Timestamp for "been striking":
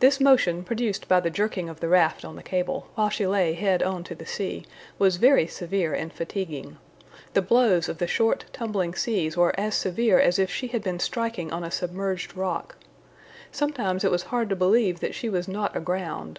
10.82-11.54